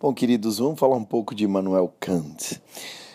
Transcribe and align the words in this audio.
Bom, 0.00 0.14
queridos, 0.14 0.58
vamos 0.58 0.78
falar 0.78 0.96
um 0.96 1.02
pouco 1.02 1.34
de 1.34 1.42
Immanuel 1.42 1.92
Kant. 1.98 2.62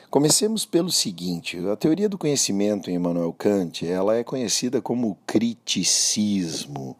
Comecemos 0.10 0.66
pelo 0.66 0.92
seguinte: 0.92 1.58
a 1.72 1.78
teoria 1.78 2.10
do 2.10 2.18
conhecimento 2.18 2.92
em 2.92 2.96
Immanuel 2.96 3.32
Kant, 3.32 3.88
ela 3.88 4.18
é 4.18 4.22
conhecida 4.22 4.82
como 4.82 5.18
criticismo. 5.26 6.98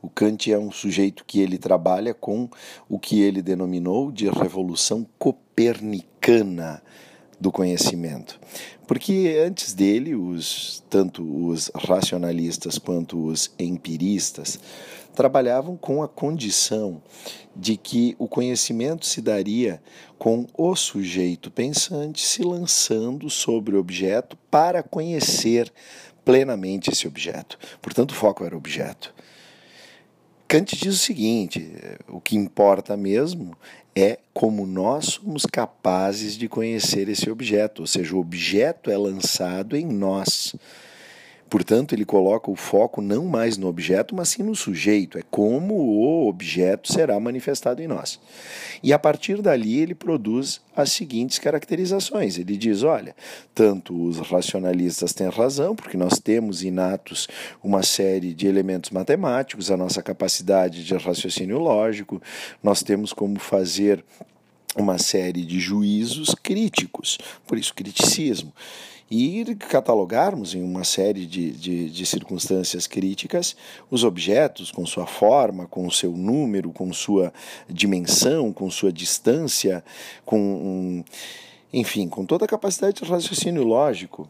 O 0.00 0.08
Kant 0.08 0.52
é 0.52 0.56
um 0.56 0.70
sujeito 0.70 1.24
que 1.24 1.40
ele 1.40 1.58
trabalha 1.58 2.14
com 2.14 2.48
o 2.88 2.96
que 2.96 3.22
ele 3.22 3.42
denominou 3.42 4.12
de 4.12 4.30
revolução 4.30 5.04
copernicana 5.18 6.80
do 7.40 7.50
conhecimento. 7.52 8.38
Porque 8.86 9.40
antes 9.44 9.72
dele, 9.72 10.14
os, 10.14 10.82
tanto 10.90 11.22
os 11.22 11.70
racionalistas 11.74 12.78
quanto 12.78 13.26
os 13.26 13.50
empiristas 13.58 14.58
trabalhavam 15.14 15.76
com 15.76 16.02
a 16.02 16.08
condição 16.08 17.00
de 17.54 17.76
que 17.76 18.16
o 18.18 18.26
conhecimento 18.26 19.06
se 19.06 19.20
daria 19.20 19.80
com 20.18 20.46
o 20.56 20.74
sujeito 20.74 21.50
pensante 21.50 22.26
se 22.26 22.42
lançando 22.42 23.30
sobre 23.30 23.76
o 23.76 23.78
objeto 23.78 24.36
para 24.50 24.82
conhecer 24.82 25.72
plenamente 26.24 26.90
esse 26.90 27.06
objeto. 27.06 27.58
Portanto, 27.80 28.10
o 28.10 28.14
foco 28.14 28.44
era 28.44 28.54
o 28.54 28.58
objeto. 28.58 29.14
Kant 30.48 30.76
diz 30.76 30.94
o 30.94 30.98
seguinte: 30.98 31.72
o 32.08 32.20
que 32.20 32.36
importa 32.36 32.96
mesmo 32.96 33.56
é 33.94 34.18
como 34.32 34.66
nós 34.66 35.06
somos 35.06 35.46
capazes 35.46 36.36
de 36.36 36.48
conhecer 36.48 37.08
esse 37.08 37.30
objeto, 37.30 37.82
ou 37.82 37.86
seja, 37.86 38.16
o 38.16 38.20
objeto 38.20 38.90
é 38.90 38.96
lançado 38.96 39.76
em 39.76 39.86
nós. 39.86 40.54
Portanto, 41.54 41.94
ele 41.94 42.04
coloca 42.04 42.50
o 42.50 42.56
foco 42.56 43.00
não 43.00 43.26
mais 43.26 43.56
no 43.56 43.68
objeto, 43.68 44.12
mas 44.12 44.30
sim 44.30 44.42
no 44.42 44.56
sujeito. 44.56 45.16
É 45.16 45.22
como 45.30 45.74
o 45.74 46.26
objeto 46.26 46.92
será 46.92 47.20
manifestado 47.20 47.80
em 47.80 47.86
nós. 47.86 48.18
E 48.82 48.92
a 48.92 48.98
partir 48.98 49.40
dali 49.40 49.78
ele 49.78 49.94
produz 49.94 50.60
as 50.74 50.90
seguintes 50.90 51.38
caracterizações. 51.38 52.38
Ele 52.38 52.56
diz: 52.56 52.82
olha, 52.82 53.14
tanto 53.54 53.94
os 53.94 54.18
racionalistas 54.18 55.12
têm 55.12 55.28
razão, 55.28 55.76
porque 55.76 55.96
nós 55.96 56.18
temos 56.18 56.64
inatos 56.64 57.28
uma 57.62 57.84
série 57.84 58.34
de 58.34 58.48
elementos 58.48 58.90
matemáticos, 58.90 59.70
a 59.70 59.76
nossa 59.76 60.02
capacidade 60.02 60.84
de 60.84 60.96
raciocínio 60.96 61.60
lógico, 61.60 62.20
nós 62.64 62.82
temos 62.82 63.12
como 63.12 63.38
fazer 63.38 64.04
uma 64.76 64.98
série 64.98 65.44
de 65.44 65.60
juízos 65.60 66.34
críticos, 66.34 67.16
por 67.46 67.56
isso 67.56 67.72
criticismo 67.72 68.52
e 69.10 69.44
catalogarmos 69.56 70.54
em 70.54 70.62
uma 70.62 70.82
série 70.82 71.26
de, 71.26 71.50
de, 71.50 71.90
de, 71.90 72.06
circunstâncias 72.06 72.86
críticas 72.86 73.54
os 73.90 74.02
objetos 74.02 74.70
com 74.72 74.86
sua 74.86 75.06
forma, 75.06 75.66
com 75.66 75.90
seu 75.90 76.12
número, 76.12 76.72
com 76.72 76.92
sua 76.92 77.32
dimensão, 77.68 78.52
com 78.52 78.70
sua 78.70 78.92
distância, 78.92 79.84
com, 80.24 81.04
enfim, 81.72 82.08
com 82.08 82.24
toda 82.24 82.44
a 82.44 82.48
capacidade 82.48 83.02
de 83.02 83.10
raciocínio 83.10 83.62
lógico. 83.62 84.28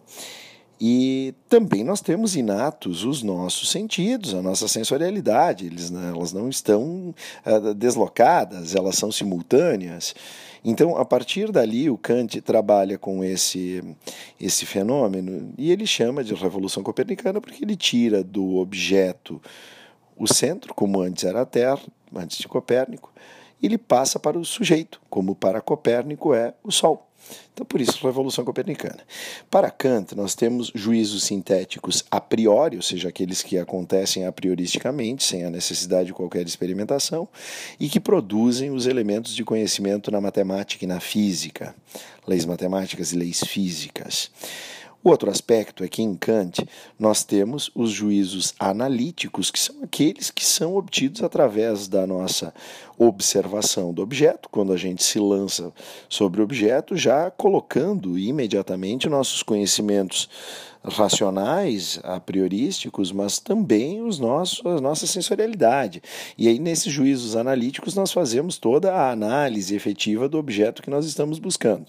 E 0.81 1.35
também 1.49 1.85
nós 1.85 2.01
temos 2.01 2.35
inatos 2.35 3.05
os 3.05 3.23
nossos 3.23 3.71
sentidos, 3.71 4.35
a 4.35 4.43
nossa 4.43 4.67
sensorialidade, 4.67 5.67
eles, 5.67 5.91
né, 5.91 6.13
elas 6.15 6.33
não 6.33 6.49
estão 6.49 7.15
uh, 7.47 7.75
deslocadas, 7.75 8.75
elas 8.75 8.97
são 8.97 9.13
simultâneas. 9.13 10.15
Então, 10.65 10.97
a 10.97 11.05
partir 11.05 11.53
dali, 11.53 11.89
o 11.89 11.99
Kant 11.99 12.41
trabalha 12.41 12.99
com 12.99 13.23
esse, 13.23 13.83
esse 14.41 14.67
fenômeno 14.67 15.53
e 15.57 15.71
ele 15.71 15.87
chama 15.87 16.25
de 16.25 16.35
revolução 16.35 16.83
copernicana 16.83 17.41
porque 17.41 17.65
ele 17.65 17.77
tira 17.77 18.25
do 18.25 18.57
objeto 18.57 19.41
o 20.17 20.27
centro, 20.27 20.75
como 20.75 21.01
antes 21.01 21.25
era 21.25 21.43
a 21.43 21.47
Terra, 21.47 21.83
antes 22.15 22.39
de 22.39 22.49
Copérnico, 22.49 23.13
e 23.61 23.67
ele 23.67 23.79
passa 23.79 24.19
para 24.19 24.39
o 24.39 24.45
sujeito, 24.45 25.01
como 25.11 25.35
para 25.35 25.61
Copérnico 25.61 26.35
é 26.35 26.55
o 26.63 26.71
Sol. 26.71 27.09
Então, 27.53 27.65
por 27.65 27.81
isso, 27.81 28.05
Revolução 28.05 28.45
Copernicana. 28.45 28.99
Para 29.49 29.71
Kant, 29.71 30.15
nós 30.17 30.35
temos 30.35 30.73
juízos 30.75 31.23
sintéticos 31.23 32.05
a 32.11 32.21
priori, 32.21 32.77
ou 32.77 32.83
seja, 32.83 33.09
aqueles 33.09 33.43
que 33.43 33.57
acontecem 33.57 34.27
a 34.27 34.33
prioristicamente, 34.33 35.23
sem 35.23 35.45
a 35.45 35.51
necessidade 35.51 36.07
de 36.07 36.13
qualquer 36.13 36.45
experimentação, 36.47 37.29
e 37.79 37.89
que 37.89 38.01
produzem 38.01 38.71
os 38.71 38.87
elementos 38.87 39.35
de 39.35 39.45
conhecimento 39.45 40.11
na 40.11 40.21
matemática 40.21 40.85
e 40.85 40.89
na 40.89 40.99
física, 40.99 41.75
leis 42.27 42.45
matemáticas 42.45 43.13
e 43.13 43.17
leis 43.17 43.41
físicas. 43.41 44.31
O 45.05 45.11
outro 45.11 45.31
aspecto 45.31 45.85
é 45.85 45.89
que 45.89 46.01
em 46.01 46.15
Kant 46.15 46.67
nós 46.99 47.25
temos 47.25 47.71
os 47.75 47.91
juízos 47.91 48.55
analíticos, 48.59 49.51
que 49.51 49.61
são 49.61 49.77
aqueles 49.83 50.31
que 50.31 50.43
são 50.43 50.75
obtidos 50.77 51.23
através 51.23 51.87
da 51.87 52.07
nossa 52.07 52.55
observação 52.99 53.93
do 53.93 54.03
objeto, 54.03 54.49
quando 54.51 54.73
a 54.73 54.77
gente 54.77 55.03
se 55.03 55.19
lança 55.19 55.73
sobre 56.09 56.41
o 56.41 56.45
objeto, 56.45 56.97
já 56.97 57.31
colocando 57.31 58.19
imediatamente 58.19 59.09
nossos 59.09 59.43
conhecimentos 59.43 60.29
racionais, 60.85 61.99
a 62.03 62.21
priorísticos, 62.21 63.11
mas 63.11 63.39
também 63.39 64.03
os 64.03 64.19
nossos, 64.19 64.65
a 64.67 64.81
nossa 64.81 65.07
sensorialidade. 65.07 66.03
E 66.37 66.47
aí, 66.47 66.59
nesses 66.59 66.93
juízos 66.93 67.37
analíticos, 67.37 67.95
nós 67.95 68.13
fazemos 68.13 68.59
toda 68.59 68.93
a 68.93 69.11
análise 69.11 69.75
efetiva 69.75 70.29
do 70.29 70.39
objeto 70.39 70.83
que 70.83 70.91
nós 70.91 71.07
estamos 71.07 71.39
buscando. 71.39 71.87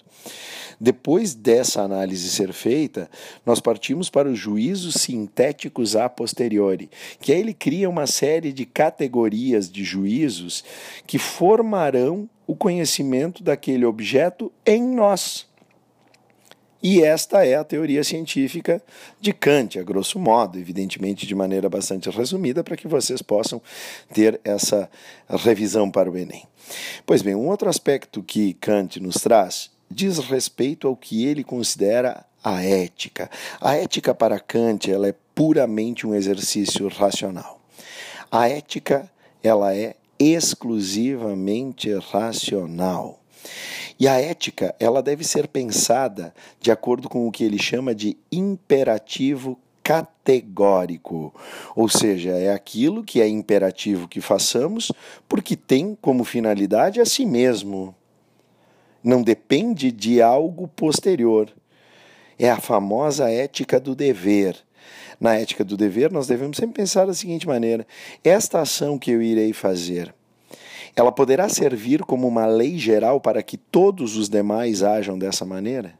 Depois 0.80 1.34
dessa 1.34 1.82
análise 1.82 2.30
ser 2.30 2.52
feita, 2.52 3.10
nós 3.46 3.60
partimos 3.60 4.10
para 4.10 4.30
os 4.30 4.38
juízos 4.38 4.96
sintéticos 4.96 5.96
a 5.96 6.10
posteriori, 6.10 6.90
que 7.22 7.32
aí 7.32 7.40
ele 7.40 7.54
cria 7.54 7.90
uma 7.90 8.06
série 8.08 8.52
de 8.52 8.66
categorias 8.66 9.72
de 9.72 9.84
juízos 9.84 10.64
que 11.06 11.18
formarão 11.18 12.30
o 12.48 12.56
conhecimento 12.56 13.44
daquele 13.44 13.86
objeto 13.86 14.52
em 14.66 14.84
nós. 14.84 15.48
E 16.88 17.02
esta 17.02 17.44
é 17.44 17.56
a 17.56 17.64
teoria 17.64 18.04
científica 18.04 18.80
de 19.20 19.34
Kant, 19.34 19.80
a 19.80 19.84
grosso 19.84 20.20
modo, 20.20 20.60
evidentemente 20.60 21.26
de 21.26 21.34
maneira 21.34 21.68
bastante 21.68 22.12
resumida, 22.12 22.64
para 22.64 22.78
que 22.78 22.88
vocês 22.88 23.24
possam 23.24 23.60
ter 24.14 24.40
essa 24.44 24.88
revisão 25.28 25.90
para 25.90 26.12
o 26.12 26.16
Enem. 26.16 26.44
Pois 27.04 27.24
bem, 27.24 27.34
um 27.34 27.48
outro 27.48 27.70
aspecto 27.70 28.22
que 28.22 28.54
Kant 28.54 29.00
nos 29.00 29.16
traz 29.16 29.72
diz 29.90 30.20
respeito 30.20 30.88
ao 30.88 30.96
que 30.96 31.26
ele 31.26 31.44
considera 31.44 32.24
a 32.44 32.64
ética. 32.64 33.32
A 33.60 33.76
ética 33.76 34.14
para 34.14 34.40
Kant 34.40 34.92
ela 34.92 35.08
é 35.08 35.16
puramente 35.34 36.06
um 36.06 36.14
exercício 36.14 36.88
racional. 36.88 37.60
A 38.32 38.48
ética 38.48 39.10
ela 39.42 39.76
é 39.76 39.96
exclusivamente 40.20 41.94
racional. 41.94 43.20
E 44.00 44.08
a 44.08 44.20
ética 44.20 44.76
ela 44.80 45.02
deve 45.02 45.24
ser 45.24 45.48
pensada 45.48 46.34
de 46.60 46.72
acordo 46.72 47.08
com 47.08 47.28
o 47.28 47.32
que 47.32 47.44
ele 47.44 47.58
chama 47.58 47.96
de 47.96 48.18
imperativo 48.32 49.58
categórico, 49.84 51.32
ou 51.76 51.88
seja, 51.88 52.32
é 52.32 52.52
aquilo 52.52 53.04
que 53.04 53.22
é 53.22 53.28
imperativo 53.28 54.08
que 54.08 54.20
façamos 54.20 54.92
porque 55.30 55.56
tem 55.56 55.96
como 56.02 56.24
finalidade 56.24 57.00
a 57.00 57.06
si 57.06 57.24
mesmo 57.24 57.96
não 59.06 59.22
depende 59.22 59.92
de 59.92 60.20
algo 60.20 60.68
posterior. 60.68 61.54
É 62.40 62.50
a 62.50 62.60
famosa 62.60 63.30
ética 63.30 63.80
do 63.80 63.96
dever. 63.96 64.65
Na 65.20 65.36
ética 65.36 65.64
do 65.64 65.78
dever, 65.78 66.12
nós 66.12 66.28
devemos 66.28 66.58
sempre 66.58 66.76
pensar 66.76 67.06
da 67.06 67.14
seguinte 67.14 67.48
maneira: 67.48 67.86
esta 68.24 68.62
ação 68.62 68.98
que 68.98 69.12
eu 69.12 69.22
irei 69.22 69.54
fazer, 69.54 70.14
ela 70.96 71.12
poderá 71.12 71.50
servir 71.50 72.02
como 72.04 72.28
uma 72.28 72.46
lei 72.46 72.78
geral 72.78 73.20
para 73.20 73.44
que 73.44 73.58
todos 73.58 74.16
os 74.16 74.30
demais 74.30 74.84
ajam 74.84 75.18
dessa 75.18 75.46
maneira? 75.46 75.94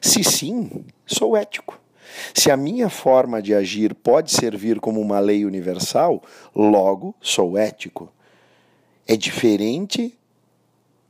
Se 0.00 0.22
sim, 0.22 0.84
sou 1.06 1.36
ético. 1.36 1.80
Se 2.32 2.50
a 2.50 2.56
minha 2.56 2.88
forma 2.88 3.42
de 3.42 3.54
agir 3.54 3.94
pode 3.94 4.30
servir 4.30 4.80
como 4.80 5.00
uma 5.00 5.18
lei 5.18 5.44
universal, 5.44 6.22
logo 6.54 7.14
sou 7.20 7.58
ético. 7.58 8.10
É 9.06 9.16
diferente 9.16 10.16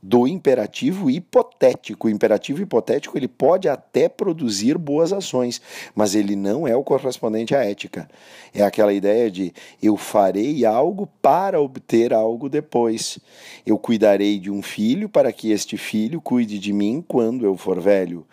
do 0.07 0.25
imperativo 0.25 1.09
hipotético. 1.09 2.07
O 2.07 2.09
imperativo 2.09 2.61
hipotético 2.61 3.17
ele 3.17 3.27
pode 3.27 3.67
até 3.67 4.07
produzir 4.07 4.77
boas 4.77 5.11
ações, 5.11 5.61
mas 5.93 6.15
ele 6.15 6.33
não 6.33 6.65
é 6.65 6.73
o 6.73 6.83
correspondente 6.83 7.53
à 7.53 7.65
ética. 7.65 8.07
É 8.53 8.63
aquela 8.63 8.93
ideia 8.93 9.29
de 9.29 9.53
eu 9.83 9.97
farei 9.97 10.65
algo 10.65 11.09
para 11.21 11.59
obter 11.59 12.13
algo 12.13 12.47
depois. 12.47 13.19
Eu 13.65 13.77
cuidarei 13.77 14.39
de 14.39 14.49
um 14.49 14.61
filho 14.61 15.09
para 15.09 15.33
que 15.33 15.51
este 15.51 15.75
filho 15.75 16.21
cuide 16.21 16.57
de 16.57 16.71
mim 16.71 17.03
quando 17.05 17.45
eu 17.45 17.57
for 17.57 17.81
velho. 17.81 18.25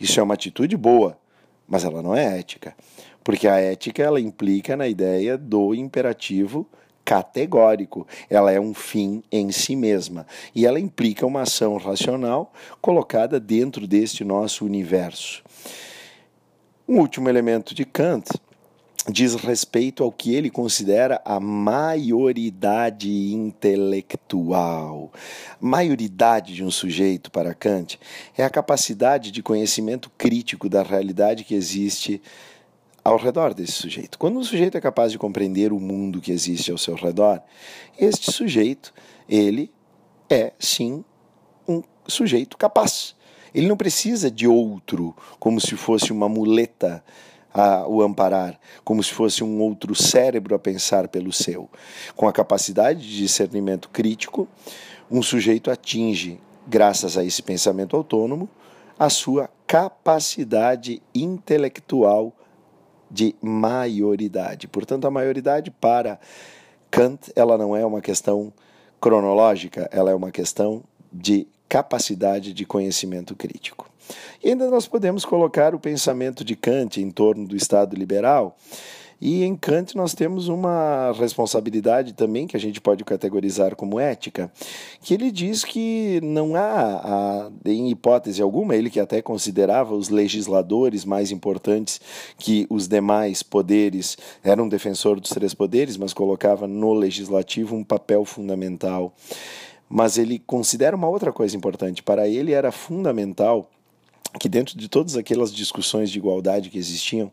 Isso 0.00 0.18
é 0.18 0.22
uma 0.24 0.34
atitude 0.34 0.76
boa, 0.76 1.16
mas 1.68 1.84
ela 1.84 2.02
não 2.02 2.16
é 2.16 2.40
ética, 2.40 2.74
porque 3.22 3.46
a 3.46 3.60
ética 3.60 4.02
ela 4.02 4.20
implica 4.20 4.76
na 4.76 4.88
ideia 4.88 5.38
do 5.38 5.76
imperativo 5.76 6.66
categórico, 7.10 8.06
ela 8.28 8.52
é 8.52 8.60
um 8.60 8.72
fim 8.72 9.20
em 9.32 9.50
si 9.50 9.74
mesma 9.74 10.24
e 10.54 10.64
ela 10.64 10.78
implica 10.78 11.26
uma 11.26 11.42
ação 11.42 11.76
racional 11.76 12.52
colocada 12.80 13.40
dentro 13.40 13.84
deste 13.84 14.22
nosso 14.22 14.64
universo. 14.64 15.42
Um 16.88 17.00
último 17.00 17.28
elemento 17.28 17.74
de 17.74 17.84
Kant 17.84 18.30
diz 19.08 19.34
respeito 19.34 20.04
ao 20.04 20.12
que 20.12 20.32
ele 20.36 20.50
considera 20.50 21.20
a 21.24 21.40
maioridade 21.40 23.10
intelectual. 23.34 25.10
Maioridade 25.60 26.54
de 26.54 26.62
um 26.62 26.70
sujeito, 26.70 27.28
para 27.28 27.54
Kant, 27.54 27.98
é 28.38 28.44
a 28.44 28.50
capacidade 28.50 29.32
de 29.32 29.42
conhecimento 29.42 30.08
crítico 30.16 30.68
da 30.68 30.84
realidade 30.84 31.42
que 31.42 31.56
existe 31.56 32.22
ao 33.04 33.16
redor 33.16 33.54
desse 33.54 33.72
sujeito. 33.72 34.18
Quando 34.18 34.38
um 34.38 34.44
sujeito 34.44 34.76
é 34.76 34.80
capaz 34.80 35.12
de 35.12 35.18
compreender 35.18 35.72
o 35.72 35.80
mundo 35.80 36.20
que 36.20 36.32
existe 36.32 36.70
ao 36.70 36.78
seu 36.78 36.94
redor, 36.94 37.40
este 37.98 38.30
sujeito, 38.30 38.92
ele 39.28 39.72
é 40.28 40.52
sim 40.58 41.04
um 41.66 41.82
sujeito 42.06 42.56
capaz. 42.56 43.14
Ele 43.54 43.66
não 43.66 43.76
precisa 43.76 44.30
de 44.30 44.46
outro, 44.46 45.16
como 45.38 45.60
se 45.60 45.76
fosse 45.76 46.12
uma 46.12 46.28
muleta 46.28 47.02
a 47.52 47.86
o 47.88 48.00
amparar, 48.00 48.58
como 48.84 49.02
se 49.02 49.12
fosse 49.12 49.42
um 49.42 49.60
outro 49.60 49.94
cérebro 49.94 50.54
a 50.54 50.58
pensar 50.58 51.08
pelo 51.08 51.32
seu. 51.32 51.68
Com 52.14 52.28
a 52.28 52.32
capacidade 52.32 53.00
de 53.00 53.16
discernimento 53.16 53.88
crítico, 53.88 54.46
um 55.10 55.20
sujeito 55.20 55.70
atinge, 55.70 56.40
graças 56.66 57.18
a 57.18 57.24
esse 57.24 57.42
pensamento 57.42 57.96
autônomo, 57.96 58.48
a 58.96 59.10
sua 59.10 59.50
capacidade 59.66 61.02
intelectual 61.12 62.32
de 63.10 63.34
maioridade. 63.42 64.68
Portanto, 64.68 65.06
a 65.06 65.10
maioridade 65.10 65.70
para 65.70 66.18
Kant, 66.90 67.32
ela 67.34 67.58
não 67.58 67.76
é 67.76 67.84
uma 67.84 68.00
questão 68.00 68.52
cronológica, 69.00 69.88
ela 69.92 70.10
é 70.10 70.14
uma 70.14 70.30
questão 70.30 70.82
de 71.12 71.46
capacidade 71.68 72.52
de 72.52 72.64
conhecimento 72.64 73.34
crítico. 73.34 73.88
E 74.42 74.48
ainda 74.48 74.68
nós 74.68 74.86
podemos 74.86 75.24
colocar 75.24 75.74
o 75.74 75.78
pensamento 75.78 76.44
de 76.44 76.56
Kant 76.56 77.00
em 77.00 77.10
torno 77.10 77.46
do 77.46 77.56
Estado 77.56 77.96
liberal. 77.96 78.56
E 79.20 79.44
em 79.44 79.54
Kant 79.54 79.94
nós 79.94 80.14
temos 80.14 80.48
uma 80.48 81.12
responsabilidade 81.12 82.14
também 82.14 82.46
que 82.46 82.56
a 82.56 82.60
gente 82.60 82.80
pode 82.80 83.04
categorizar 83.04 83.76
como 83.76 84.00
ética, 84.00 84.50
que 85.02 85.12
ele 85.12 85.30
diz 85.30 85.62
que 85.62 86.20
não 86.22 86.54
há, 86.54 86.62
há, 87.04 87.50
em 87.66 87.90
hipótese 87.90 88.40
alguma, 88.40 88.74
ele 88.74 88.88
que 88.88 88.98
até 88.98 89.20
considerava 89.20 89.94
os 89.94 90.08
legisladores 90.08 91.04
mais 91.04 91.30
importantes 91.30 92.00
que 92.38 92.66
os 92.70 92.88
demais 92.88 93.42
poderes, 93.42 94.16
era 94.42 94.62
um 94.62 94.68
defensor 94.68 95.20
dos 95.20 95.30
três 95.30 95.52
poderes, 95.52 95.98
mas 95.98 96.14
colocava 96.14 96.66
no 96.66 96.94
legislativo 96.94 97.76
um 97.76 97.84
papel 97.84 98.24
fundamental. 98.24 99.14
Mas 99.86 100.16
ele 100.16 100.38
considera 100.38 100.96
uma 100.96 101.08
outra 101.08 101.32
coisa 101.32 101.56
importante. 101.56 102.02
Para 102.02 102.28
ele 102.28 102.52
era 102.52 102.70
fundamental 102.70 103.68
que 104.38 104.48
dentro 104.48 104.78
de 104.78 104.88
todas 104.88 105.16
aquelas 105.16 105.52
discussões 105.52 106.10
de 106.10 106.18
igualdade 106.18 106.70
que 106.70 106.78
existiam, 106.78 107.30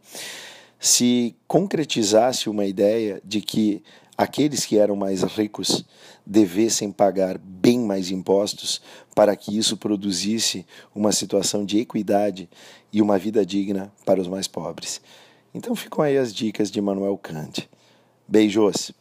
se 0.79 1.35
concretizasse 1.47 2.49
uma 2.49 2.65
ideia 2.65 3.21
de 3.23 3.41
que 3.41 3.83
aqueles 4.17 4.65
que 4.65 4.77
eram 4.77 4.95
mais 4.95 5.23
ricos 5.23 5.85
devessem 6.25 6.91
pagar 6.91 7.37
bem 7.37 7.79
mais 7.79 8.11
impostos 8.11 8.81
para 9.15 9.35
que 9.35 9.57
isso 9.57 9.77
produzisse 9.77 10.65
uma 10.93 11.11
situação 11.11 11.65
de 11.65 11.79
equidade 11.79 12.49
e 12.91 13.01
uma 13.01 13.17
vida 13.17 13.45
digna 13.45 13.91
para 14.05 14.19
os 14.19 14.27
mais 14.27 14.47
pobres. 14.47 15.01
Então 15.53 15.75
ficam 15.75 16.03
aí 16.03 16.17
as 16.17 16.33
dicas 16.33 16.69
de 16.69 16.81
Manuel 16.81 17.17
Kant. 17.17 17.69
Beijos! 18.27 18.91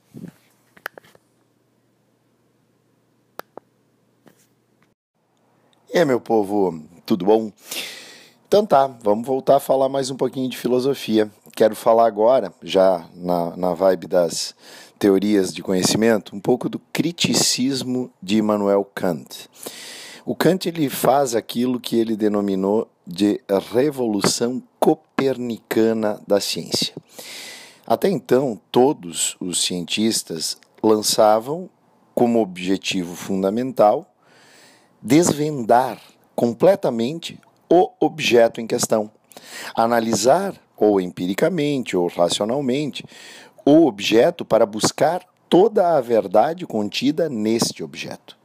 E 5.92 5.98
aí, 5.98 6.04
meu 6.04 6.20
povo, 6.20 6.82
tudo 7.06 7.24
bom? 7.24 7.50
Então 8.46 8.66
tá, 8.66 8.86
vamos 8.86 9.26
voltar 9.26 9.56
a 9.56 9.60
falar 9.60 9.88
mais 9.88 10.10
um 10.10 10.16
pouquinho 10.16 10.48
de 10.48 10.56
filosofia. 10.56 11.30
Quero 11.56 11.74
falar 11.74 12.06
agora, 12.06 12.52
já 12.62 13.08
na, 13.14 13.56
na 13.56 13.72
vibe 13.72 14.06
das 14.06 14.54
teorias 14.98 15.54
de 15.54 15.62
conhecimento, 15.62 16.36
um 16.36 16.38
pouco 16.38 16.68
do 16.68 16.78
criticismo 16.92 18.10
de 18.22 18.36
Immanuel 18.36 18.84
Kant. 18.94 19.48
O 20.26 20.34
Kant 20.34 20.68
ele 20.68 20.90
faz 20.90 21.34
aquilo 21.34 21.80
que 21.80 21.96
ele 21.96 22.14
denominou 22.14 22.86
de 23.06 23.40
revolução 23.72 24.62
copernicana 24.78 26.20
da 26.28 26.40
ciência. 26.40 26.94
Até 27.86 28.10
então, 28.10 28.60
todos 28.70 29.34
os 29.40 29.62
cientistas 29.62 30.58
lançavam 30.82 31.70
como 32.14 32.38
objetivo 32.38 33.16
fundamental 33.16 34.06
desvendar 35.00 35.98
completamente 36.34 37.40
o 37.70 37.90
objeto 37.98 38.60
em 38.60 38.66
questão. 38.66 39.10
Analisar, 39.74 40.54
ou 40.76 41.00
empiricamente, 41.00 41.96
ou 41.96 42.08
racionalmente, 42.08 43.04
o 43.64 43.86
objeto 43.86 44.44
para 44.44 44.66
buscar 44.66 45.22
toda 45.48 45.96
a 45.96 46.00
verdade 46.00 46.66
contida 46.66 47.28
neste 47.28 47.82
objeto. 47.82 48.36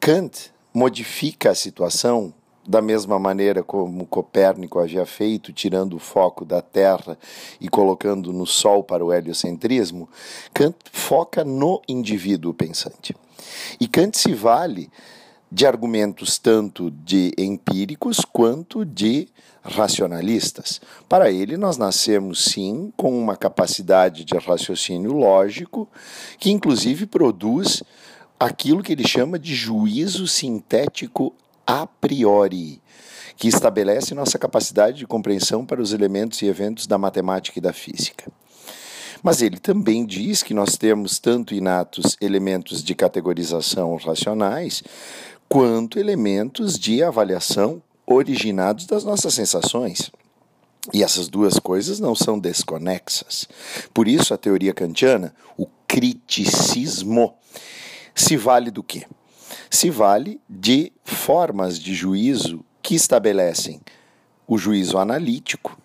Kant 0.00 0.50
modifica 0.72 1.50
a 1.50 1.54
situação 1.54 2.32
da 2.66 2.80
mesma 2.80 3.18
maneira 3.18 3.62
como 3.62 4.06
Copérnico 4.06 4.78
havia 4.78 5.04
feito, 5.04 5.52
tirando 5.52 5.96
o 5.96 5.98
foco 5.98 6.44
da 6.44 6.62
Terra 6.62 7.18
e 7.60 7.68
colocando 7.68 8.32
no 8.32 8.46
Sol 8.46 8.84
para 8.84 9.04
o 9.04 9.12
heliocentrismo, 9.12 10.08
Kant 10.52 10.76
foca 10.92 11.44
no 11.44 11.80
indivíduo 11.88 12.54
pensante. 12.54 13.16
E 13.80 13.88
Kant 13.88 14.16
se 14.16 14.34
vale 14.34 14.90
de 15.50 15.66
argumentos 15.66 16.38
tanto 16.38 16.90
de 16.90 17.32
empíricos 17.36 18.20
quanto 18.20 18.84
de 18.84 19.28
racionalistas. 19.62 20.80
Para 21.08 21.30
ele, 21.30 21.56
nós 21.56 21.76
nascemos 21.76 22.44
sim 22.44 22.92
com 22.96 23.18
uma 23.18 23.36
capacidade 23.36 24.24
de 24.24 24.36
raciocínio 24.36 25.12
lógico 25.12 25.88
que, 26.38 26.50
inclusive, 26.50 27.06
produz 27.06 27.82
aquilo 28.38 28.82
que 28.82 28.92
ele 28.92 29.06
chama 29.06 29.38
de 29.38 29.54
juízo 29.54 30.26
sintético 30.26 31.34
a 31.66 31.86
priori, 31.86 32.80
que 33.36 33.48
estabelece 33.48 34.14
nossa 34.14 34.38
capacidade 34.38 34.98
de 34.98 35.06
compreensão 35.06 35.66
para 35.66 35.80
os 35.80 35.92
elementos 35.92 36.40
e 36.42 36.46
eventos 36.46 36.86
da 36.86 36.96
matemática 36.96 37.58
e 37.58 37.62
da 37.62 37.72
física. 37.72 38.30
Mas 39.22 39.42
ele 39.42 39.58
também 39.58 40.06
diz 40.06 40.42
que 40.42 40.54
nós 40.54 40.78
temos 40.78 41.18
tanto 41.18 41.54
inatos 41.54 42.16
elementos 42.20 42.82
de 42.82 42.94
categorização 42.94 43.94
racionais, 43.96 44.82
quanto 45.50 45.98
elementos 45.98 46.78
de 46.78 47.02
avaliação 47.02 47.82
originados 48.06 48.86
das 48.86 49.02
nossas 49.02 49.34
sensações. 49.34 50.12
E 50.94 51.02
essas 51.02 51.28
duas 51.28 51.58
coisas 51.58 51.98
não 51.98 52.14
são 52.14 52.38
desconexas. 52.38 53.48
Por 53.92 54.06
isso, 54.06 54.32
a 54.32 54.38
teoria 54.38 54.72
kantiana, 54.72 55.34
o 55.58 55.66
criticismo, 55.88 57.34
se 58.14 58.36
vale 58.36 58.70
do 58.70 58.80
quê? 58.80 59.06
Se 59.68 59.90
vale 59.90 60.40
de 60.48 60.92
formas 61.02 61.80
de 61.80 61.94
juízo 61.94 62.64
que 62.80 62.94
estabelecem 62.94 63.80
o 64.46 64.56
juízo 64.56 64.98
analítico. 64.98 65.76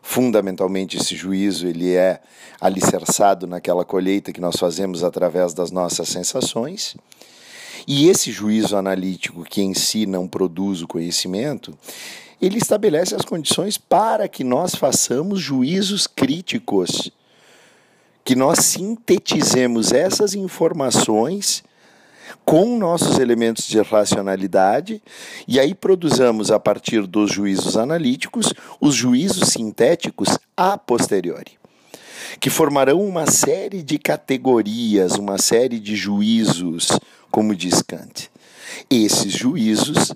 Fundamentalmente, 0.00 0.96
esse 0.96 1.16
juízo 1.16 1.66
ele 1.66 1.94
é 1.94 2.20
alicerçado 2.60 3.44
naquela 3.44 3.84
colheita 3.84 4.32
que 4.32 4.40
nós 4.40 4.54
fazemos 4.56 5.02
através 5.02 5.52
das 5.52 5.72
nossas 5.72 6.08
sensações 6.08 6.96
e 7.86 8.08
esse 8.08 8.30
juízo 8.30 8.76
analítico, 8.76 9.44
que 9.44 9.62
em 9.62 9.74
si 9.74 10.06
não 10.06 10.28
produz 10.28 10.82
o 10.82 10.88
conhecimento, 10.88 11.76
ele 12.40 12.58
estabelece 12.58 13.14
as 13.14 13.24
condições 13.24 13.76
para 13.76 14.28
que 14.28 14.42
nós 14.42 14.74
façamos 14.74 15.40
juízos 15.40 16.06
críticos, 16.06 17.10
que 18.24 18.34
nós 18.34 18.60
sintetizemos 18.60 19.92
essas 19.92 20.34
informações 20.34 21.62
com 22.44 22.78
nossos 22.78 23.18
elementos 23.18 23.66
de 23.66 23.80
racionalidade 23.80 25.02
e 25.46 25.60
aí 25.60 25.74
produzamos 25.74 26.50
a 26.50 26.58
partir 26.58 27.06
dos 27.06 27.30
juízos 27.32 27.76
analíticos 27.76 28.52
os 28.80 28.94
juízos 28.94 29.50
sintéticos 29.50 30.38
a 30.56 30.78
posteriori, 30.78 31.59
que 32.38 32.50
formarão 32.50 33.00
uma 33.02 33.26
série 33.26 33.82
de 33.82 33.98
categorias, 33.98 35.16
uma 35.16 35.38
série 35.38 35.80
de 35.80 35.96
juízos 35.96 36.88
como 37.30 37.54
diz 37.54 37.80
Kant. 37.82 38.30
Esses 38.90 39.32
juízos 39.32 40.12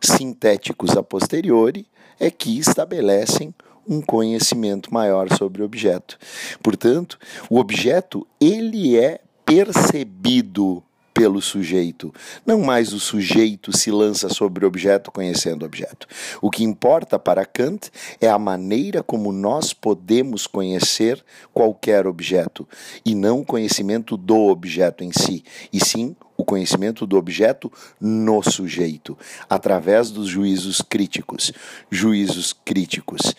sintéticos 0.00 0.96
a 0.96 1.02
posteriori 1.02 1.86
é 2.18 2.30
que 2.30 2.58
estabelecem 2.58 3.54
um 3.88 4.00
conhecimento 4.00 4.92
maior 4.92 5.28
sobre 5.36 5.62
o 5.62 5.64
objeto. 5.64 6.18
Portanto, 6.62 7.18
o 7.48 7.58
objeto 7.58 8.26
ele 8.40 8.98
é 8.98 9.20
percebido 9.44 10.82
pelo 11.20 11.42
sujeito. 11.42 12.14
Não 12.46 12.62
mais 12.62 12.94
o 12.94 12.98
sujeito 12.98 13.76
se 13.76 13.90
lança 13.90 14.30
sobre 14.30 14.64
o 14.64 14.68
objeto 14.68 15.12
conhecendo 15.12 15.64
o 15.64 15.66
objeto. 15.66 16.06
O 16.40 16.48
que 16.48 16.64
importa 16.64 17.18
para 17.18 17.44
Kant 17.44 17.90
é 18.22 18.26
a 18.26 18.38
maneira 18.38 19.02
como 19.02 19.30
nós 19.30 19.74
podemos 19.74 20.46
conhecer 20.46 21.22
qualquer 21.52 22.06
objeto, 22.06 22.66
e 23.04 23.14
não 23.14 23.40
o 23.40 23.44
conhecimento 23.44 24.16
do 24.16 24.46
objeto 24.46 25.04
em 25.04 25.12
si, 25.12 25.44
e 25.70 25.84
sim 25.84 26.16
o 26.38 26.42
conhecimento 26.42 27.06
do 27.06 27.18
objeto 27.18 27.70
no 28.00 28.42
sujeito, 28.42 29.18
através 29.46 30.10
dos 30.10 30.26
juízos 30.26 30.80
críticos. 30.80 31.52
Juízos 31.90 32.54
críticos 32.54 33.34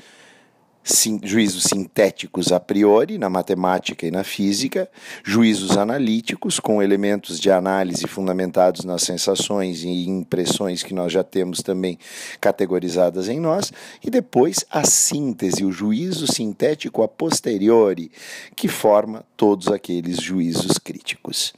sim, 0.83 1.19
juízos 1.23 1.63
sintéticos 1.63 2.51
a 2.51 2.59
priori, 2.59 3.17
na 3.17 3.29
matemática 3.29 4.05
e 4.05 4.11
na 4.11 4.23
física, 4.23 4.89
juízos 5.23 5.77
analíticos, 5.77 6.59
com 6.59 6.81
elementos 6.81 7.39
de 7.39 7.51
análise 7.51 8.07
fundamentados 8.07 8.83
nas 8.83 9.03
sensações 9.03 9.83
e 9.83 10.07
impressões 10.07 10.83
que 10.83 10.93
nós 10.93 11.11
já 11.11 11.23
temos 11.23 11.61
também 11.61 11.97
categorizadas 12.39 13.29
em 13.29 13.39
nós, 13.39 13.71
e 14.03 14.09
depois 14.09 14.65
a 14.69 14.83
síntese, 14.83 15.63
o 15.63 15.71
juízo 15.71 16.25
sintético 16.31 17.03
a 17.03 17.07
posteriori, 17.07 18.11
que 18.55 18.67
forma 18.67 19.23
todos 19.37 19.67
aqueles 19.67 20.17
juízos 20.21 20.77
críticos. 20.77 21.53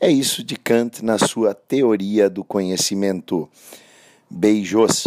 É 0.00 0.10
isso 0.10 0.42
de 0.42 0.56
Kant 0.56 1.04
na 1.04 1.16
sua 1.16 1.54
teoria 1.54 2.28
do 2.28 2.42
conhecimento. 2.42 3.48
Beijos. 4.28 5.04